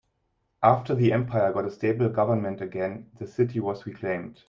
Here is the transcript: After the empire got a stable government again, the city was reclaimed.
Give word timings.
After 0.63 0.95
the 0.95 1.13
empire 1.13 1.53
got 1.53 1.65
a 1.65 1.69
stable 1.69 2.09
government 2.09 2.59
again, 2.59 3.11
the 3.19 3.27
city 3.27 3.59
was 3.59 3.85
reclaimed. 3.85 4.39